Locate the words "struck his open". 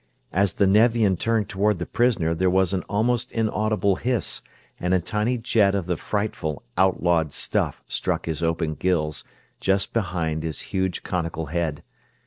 7.87-8.73